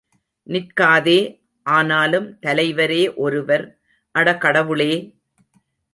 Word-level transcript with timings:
நிற்காதே! 0.47 1.17
ஆனாலும், 1.65 2.39
தலைவரே 2.41 3.13
ஒருவர். 3.15 3.65
அட 4.15 4.37
கடவுளே! 4.37 4.91